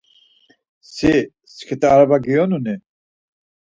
[0.93, 1.11] Si
[1.55, 2.75] skit̆a araba giyonuni?